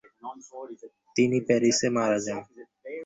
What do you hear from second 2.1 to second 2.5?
যান।